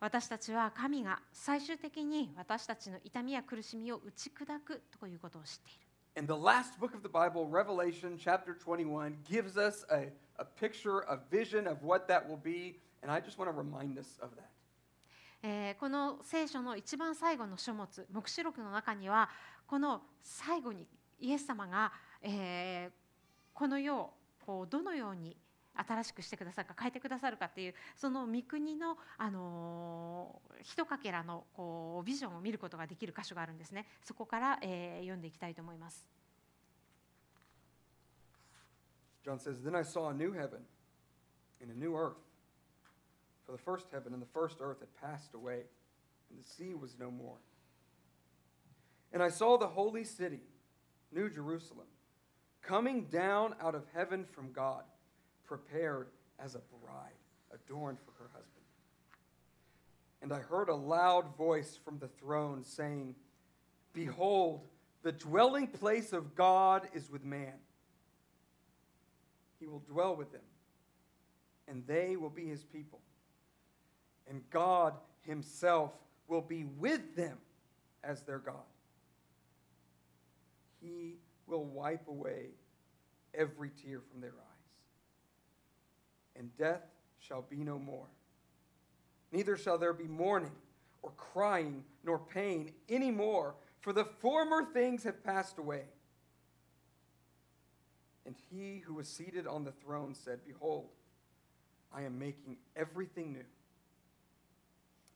[0.00, 5.84] 私たちは神が最終的に私たちの痛みや苦しみを打ち砕くということを知っている。
[6.16, 11.18] And the last book of the Bible, Revelation chapter 21, gives us a, a picture, a
[11.30, 12.78] vision of what that will be.
[13.02, 14.50] And I just want to remind us of that.
[15.42, 19.28] えーこの聖書の一番最後の書物黙示録の中には
[19.66, 20.86] この最後に
[21.20, 23.04] イエス様が、えー
[23.52, 25.36] この世をこうどのように
[25.76, 36.08] 新しくしてくださるか変えてくださるかっていうその御国の、あのーひとかけらのこうビジョンを見ることができる箇所があるんですねそこから、えー読んでいきたいと思います。
[39.24, 40.60] John says, Then I saw a new heaven
[41.62, 42.18] and a new earth.
[43.46, 45.62] For the first heaven and the first earth had passed away,
[46.30, 47.36] and the sea was no more.
[49.12, 50.40] And I saw the holy city,
[51.12, 51.86] New Jerusalem,
[52.62, 54.84] coming down out of heaven from God,
[55.46, 57.12] prepared as a bride
[57.52, 58.50] adorned for her husband.
[60.22, 63.14] And I heard a loud voice from the throne saying,
[63.92, 64.66] Behold,
[65.02, 67.52] the dwelling place of God is with man.
[69.60, 70.40] He will dwell with them,
[71.68, 73.00] and they will be his people.
[74.28, 75.92] And God himself
[76.26, 77.36] will be with them
[78.02, 78.54] as their God.
[80.80, 82.48] He will wipe away
[83.34, 84.53] every tear from their eyes
[86.35, 86.83] And death
[87.19, 88.07] shall be no more.
[89.31, 90.51] Neither shall there be mourning,
[91.01, 95.83] or crying, nor pain any more, for the former things have passed away.
[98.25, 100.89] And he who was seated on the throne said, Behold,
[101.93, 103.45] I am making everything new.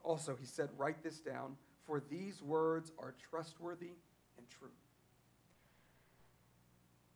[0.03, 1.55] Also, he said, Write this down,
[1.85, 3.91] for these words are trustworthy
[4.37, 4.71] and true.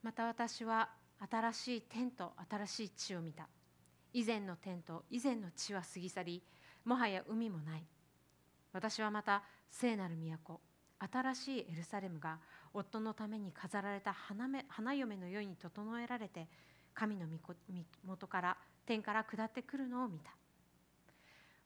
[0.04, 0.90] また私は
[1.30, 3.48] 新しい天と新しい地を見た
[4.13, 6.43] 以前の天と以前の地は過ぎ去り
[6.85, 7.85] もはや海もない。
[8.73, 10.61] 私はまた聖なる都
[10.99, 12.39] 新しいエルサレムが
[12.73, 16.49] 夫のために飾られた花花嫁のように整えられて
[16.95, 17.55] 神の御子
[18.05, 20.31] 元から天から下ってくるのを見た。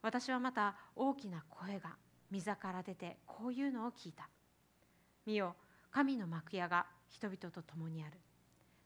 [0.02, 1.96] 私はまた大きな声が
[2.32, 4.28] 御座から出てこういうのを聞いた。
[5.26, 5.56] 見よ
[5.90, 8.18] 神の幕屋が人々と共にある。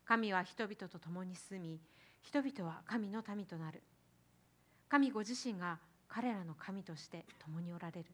[0.05, 1.81] 神は人々と共に住み
[2.23, 3.83] 人々は神の民となる。
[4.89, 5.79] 神ご自身が
[6.09, 8.07] 彼らの神として共におられる。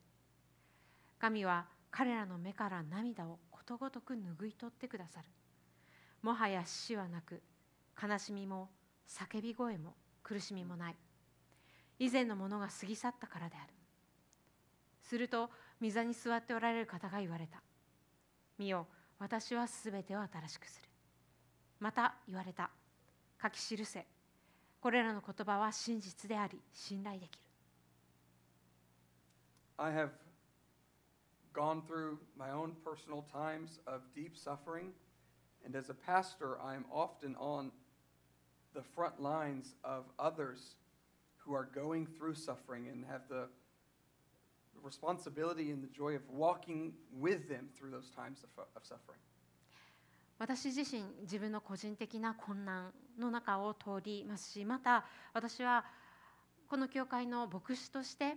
[1.18, 5.26] 神は彼らの目から涙をことごとく拭い取ってくださる。
[6.22, 7.42] もはや死はなく
[8.00, 8.68] 悲しみも
[9.08, 10.96] 叫び声も苦しみもない。
[11.98, 13.72] 以前のものが過ぎ去ったからである。
[15.02, 17.62] すると御座に座っておられる方が言われた。
[18.58, 18.86] 見よ
[19.18, 20.88] 私はすべてを新しくする。
[21.80, 22.70] また言われた。
[23.41, 24.05] 書き記せ
[24.81, 27.39] これらの言葉は真実であり信頼できる
[29.77, 30.11] I have
[31.53, 34.91] gone through my own personal times of deep suffering,
[35.65, 37.71] and as a pastor, I am often on
[38.73, 40.75] the front lines of others
[41.37, 43.47] who are going through suffering and have the
[44.83, 49.19] responsibility and the joy of walking with them through those times of, of suffering.
[50.38, 55.84] 私自身自分の個人的な困難の中を通りますしまた私は
[56.68, 58.36] この教会の牧師として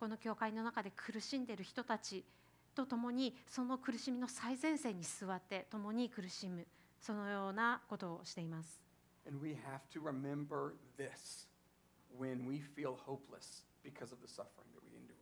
[0.00, 2.24] この教会の中で苦しんでいる人たち
[2.74, 6.66] と共にその苦しみの最前線に座って共に苦しむ
[7.00, 8.80] そのようなことをしています。
[9.26, 11.46] And we have to remember this
[12.18, 15.14] when we feel hopeless because of the suffering that we endure.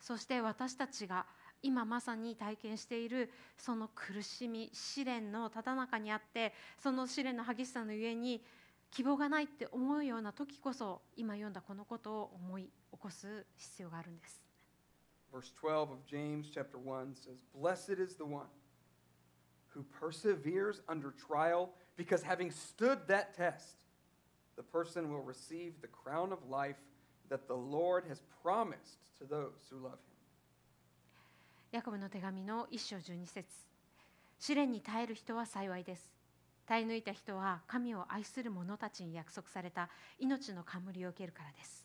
[0.00, 1.26] そして私たちが
[1.62, 8.42] 今まさに体験しているその苦しみ試練のただ中にあってその試練の激しさのゆえに
[8.90, 14.40] 希望がないって思うような時こそ今読んだこのことを思い起こす必要があるんです。
[15.32, 18.46] Verse 12 of James chapter 1 says, Blessed is the one
[19.74, 23.82] who perseveres under trial, because having stood that test,
[24.56, 26.76] the person will receive the crown of life
[27.28, 30.13] that the Lord has promised to those who love him.
[31.74, 33.48] ヤコブの手紙の一章十二節。
[34.38, 36.08] 試練に耐える人は幸いです。
[36.66, 39.88] 耐え抜いた人は神を愛する者たちに約束された。
[40.20, 41.84] 命の冠を受けるからです。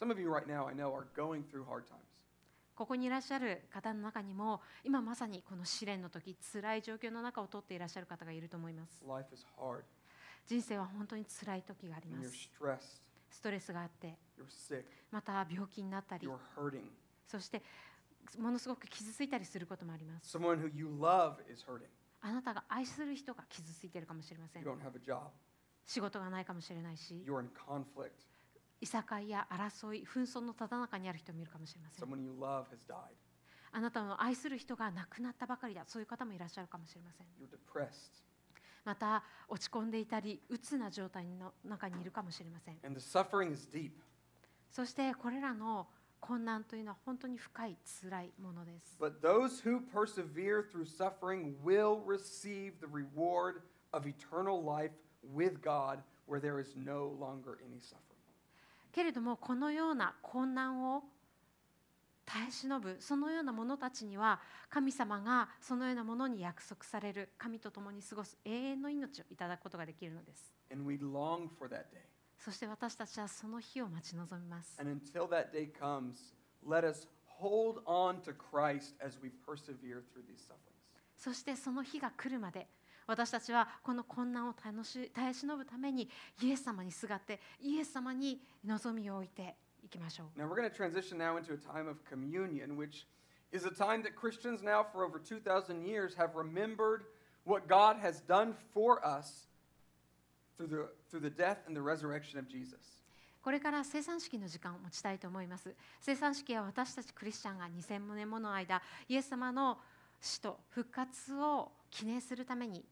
[0.00, 1.98] Some of you right now, I know, are going through hard times.
[2.74, 8.98] ここにいらっしゃる方の中にも今まさにこの試練の時辛い状況の中を通っていらっしゃる方がいると思います。
[9.06, 9.82] Life is hard,
[10.46, 16.26] 人生は本当に辛い時があり and ま you're す stressed, ストレスがあって you're sick, また病気になったり。
[16.26, 16.80] You're hurting.
[17.26, 17.60] そして
[18.38, 21.86] ものすごく傷ついたりすることもあります Someone who you love is hurting.
[22.20, 25.20] あなたが愛する人が傷ついているかもしれません You don't have a job.
[25.84, 28.10] 仕事がないかもしれないし You're in conflict.
[28.80, 32.96] いさかいや争い紛争のただ中にある人もいるかもしれません Someone you love has died.
[33.72, 38.22] あなたの愛する人が亡くなったばかりだそういう方もいらっしゃるかもしれません You're depressed.
[38.84, 43.90] また落ち込んでいたり鬱な状態の中にいるかもしれません And the suffering is deep.
[44.70, 45.86] そしてこれらの
[46.20, 53.60] 困難というのは本当に深い辛いものです But those who persevere through suffering will receive the reward
[53.92, 54.92] of eternal life
[55.34, 55.98] with God,
[56.28, 58.00] where there is no longer any suffering.
[58.92, 61.02] けれどもこのような困難を
[62.24, 72.02] 耐え忍ぶそのような者たちには神様がそのようなものに約束される神と共に過ごす永遠の命をいただくことができるのです And we long for that day.
[72.38, 76.34] そして私たちはその日を待ち望みます And until that day comes,
[76.66, 77.08] let us
[77.40, 80.76] hold on to Christ as we persevere through these sufferings.
[81.16, 82.68] そしてその日が来るまで
[83.06, 86.08] 私たちはこの困難を楽し耐え忍ぶために
[86.42, 93.06] イエス様にすがってイエス様に望みを置いていきましょう Now, we're going to transition now into a time of communion, which
[93.52, 97.04] is a time that Christians now for over 2,000 years have remembered
[97.44, 99.45] what God has done for us
[100.56, 102.96] through the, through the death and the resurrection of Jesus.
[103.42, 109.78] これから生産式の時間を持ちたいと思います生産式は私たちクリスチャンが2000年もの間イエス様の
[110.20, 112.84] 死と復活を記念するために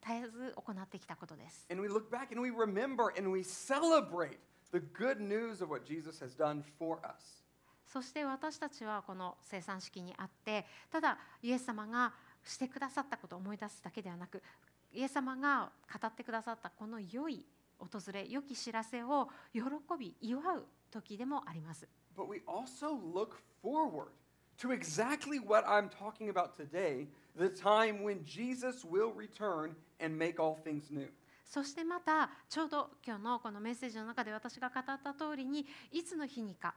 [0.00, 4.38] 絶えず行ってきたことです And we look back and we remember and we celebrate
[4.72, 7.44] the good news of what Jesus has done for us.
[7.86, 12.12] そして私たちはこの生産式にあってただイエス様が
[12.44, 14.42] してくださったことを思い出すだけではなく
[14.92, 15.70] イエス様が
[16.00, 17.44] 語ってくださったこの良い
[17.78, 19.60] 訪れ良き知らせを喜
[19.98, 21.86] び祝う時でもあります
[22.16, 24.08] But we also look forward
[24.58, 27.06] to exactly what I'm talking about today
[27.38, 31.08] the time when Jesus will return and make all things new.
[31.44, 36.74] そしてまたちょうど今日のこのメッセージの中で私が語った通りにいつの日にか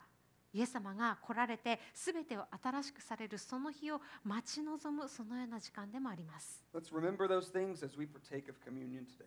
[0.54, 6.64] イエス様が来られて全てを新しくされるその日を待ち望むそのような時間でもあります。
[6.74, 9.26] Let's remember those things as we partake of communion today.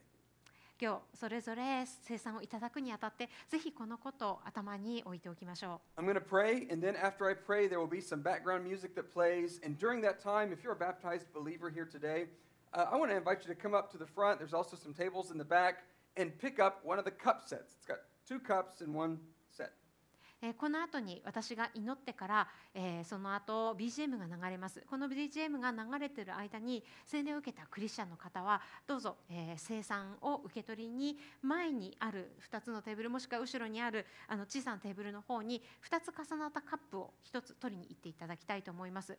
[0.80, 6.00] 今日それぞれ生産をいただくにあたってぜひこのことを頭に置いておきましょう。
[6.00, 9.10] I'm going to pray, and then after I pray, there will be some background music that
[9.12, 9.60] plays.
[9.64, 12.26] And during that time, if you're a baptized believer here today,
[12.74, 14.40] uh, I want to invite you to come up to the front.
[14.40, 15.84] There's also some tables in the back
[16.16, 17.72] and pick up one of the cup sets.
[17.78, 19.18] It's got two cups and one.
[20.44, 39.16] えーこの後に私が祈ってから、えーその後 BGM が流れますこの BGM が流れている間に洗礼を受けたクリスチャンの方はどうぞ、えー生産を受け取りに前にある2つのテーブルもしくは後ろにあるあの小さなテーブルの方に2つ重なったカップを1つ取りに行っていただきたいと思います。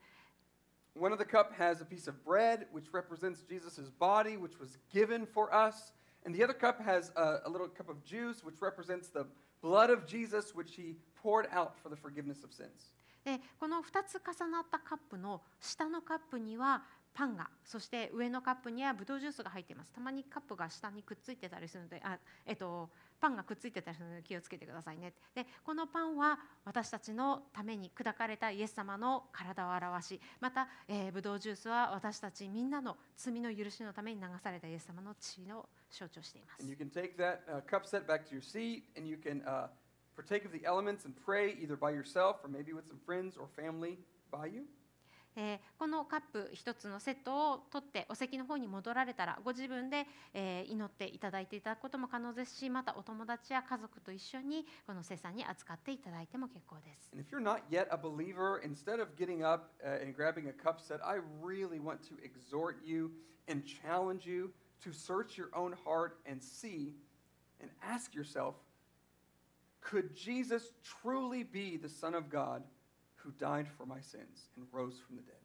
[0.97, 4.77] One of the cup has a piece of bread, which represents Jesus' body, which was
[4.93, 5.91] given for us.
[6.25, 9.25] And the other cup has a, a little cup of juice, which represents the
[9.65, 12.93] blood of Jesus, which he poured out for the forgiveness of sins.
[13.23, 16.83] でこの2つ重なったカップの下のカップには
[17.15, 19.91] パンがそして上のカップにはブドウジュースが入っています。
[19.93, 22.89] たまにカップが下にくっついてたりするのであ、えっと、
[23.21, 25.13] パンがくっついてたりするので気をつけてくださいね。
[25.33, 36.63] でこのパンは私たちのために砕かれたイエス様の体を表しまた、えー、ブドウジュースは私たちみんなの罪の許しのために流されたイエス様の血の象徴しています。
[36.63, 39.69] And you can take that uh, cup set back to your seat and you can uh,
[40.17, 43.47] partake of the elements and pray either by yourself or maybe with some friends or
[43.55, 43.99] family
[44.29, 44.65] by you.
[45.35, 57.11] えーこのカップ一つのセットを取ってお席の方に戻られたらご自分で、えー祈っていただいていただくことも可能ですしまたお友達や家族と一緒にこの聖餐に扱っていただいても結構です。
[57.13, 60.99] And if you're not yet a believer, instead of getting up and grabbing a cup set,
[61.05, 63.11] I really want to exhort you
[63.47, 64.51] and challenge you
[64.83, 66.95] to search your own heart and see
[67.61, 68.55] and ask yourself
[69.81, 72.63] could Jesus truly be the Son of God
[73.25, 75.35] who died for my sins and rose from the dead?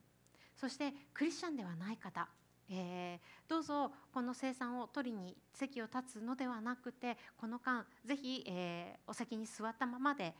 [0.56, 2.28] そしてクリスチャンではない方、
[2.68, 10.34] えーどうぞこの聖餐を取りに席を立つのではなくてこの間ぜひ、えーお席に座ったままで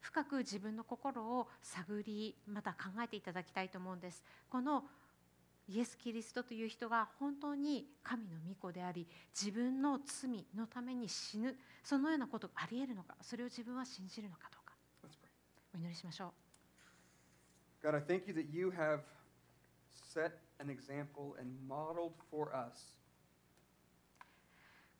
[0.00, 4.22] 深く自分の心を探りまた考えていただきたいと思うんです。
[4.50, 4.84] この
[5.68, 14.74] イエス・キリストという人が本当に神の御子であり自分の罪のために死ぬそのようなことがありえるのかそれを自分は信じるのかどうか.
[15.72, 16.41] お祈りしましょう。
[17.83, 19.01] God, I thank you that you have
[19.91, 22.97] set an example and modeled for us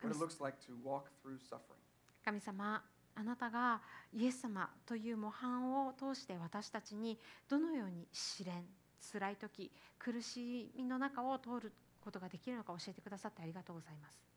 [0.00, 1.80] what it looks like to walk through suffering.
[2.24, 2.82] 神様
[3.14, 3.80] あなたが
[4.12, 8.64] イエス様という模範を通して私たちにどのように試練
[9.12, 14.28] 辛い時苦しみの中を通ることができるのか教えてくださってありがとうございます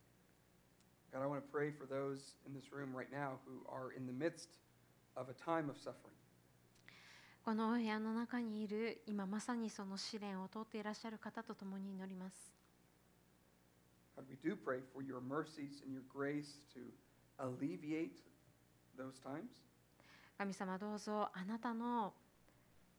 [1.14, 4.08] God, I want to pray for those in this room right now who are in
[4.08, 4.58] the midst
[5.18, 6.16] of a time of suffering.
[7.47, 12.53] このお部屋の中にいる今まさにその試練を通っていらっしゃる方と共に祈ります
[14.17, 16.81] God, we do pray for your mercies and your grace to
[17.39, 18.17] alleviate
[18.99, 19.45] those times.
[20.37, 22.15] 神様どうぞあなたの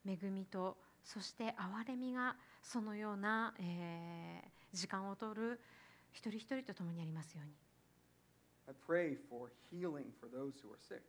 [0.08, 5.60] 恵みとそして憐れみがそのような、えー時間を通る
[6.14, 7.52] 一人一人と共にありますように
[8.70, 11.02] I pray for healing for those who are sick.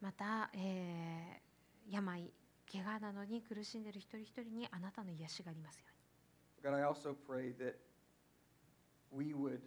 [0.00, 1.47] また、えー
[1.90, 2.32] 病
[2.70, 5.98] 怪我などに苦しんでいる一人一人にあなたの癒しがありますように
[6.62, 7.76] God, I also pray that
[9.12, 9.60] we would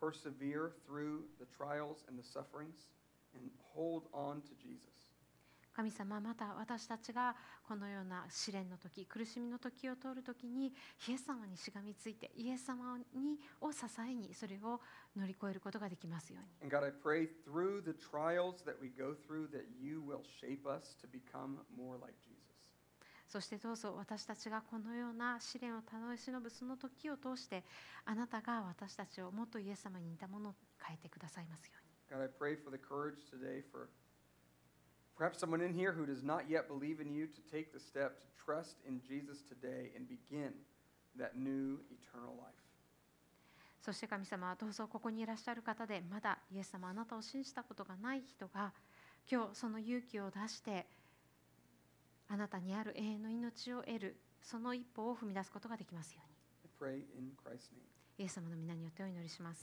[0.00, 2.86] persevere through the trials and the sufferings
[3.34, 5.07] and hold on to Jesus.
[5.78, 10.72] 神様また私たちがこのような試練の時苦しみの時を通る時に
[11.06, 14.80] イエス様にしがみついてイエス様にを支えにそれを
[15.16, 20.66] 乗り越えることができますように And God, I pray through the trials that we go through that you will shape
[20.66, 22.42] us to become more like Jesus.
[23.28, 27.62] そしてどうぞ私たちがこのような試練を楽しのぶその時を通して
[28.04, 31.74] あなたが私たちをもっとイエス様に似たものを変えてくださいますよ
[32.10, 33.86] うに God, I pray for the courage today for
[35.18, 38.22] perhaps someone in here who does not yet believe in you to take the step
[38.22, 40.52] to trust in Jesus today and begin
[41.18, 42.54] that new eternal life.
[43.80, 48.72] そして神様どうぞここにいらっしゃる方でまだイエス様あなたを信じたことがない人が
[49.30, 50.86] 今日その勇気を出して
[52.28, 57.80] あなたにある永遠の命を得るその一歩を踏み出すことができますよう I pray in Christ's name.
[58.18, 59.56] にイエス様の皆によってお祈りします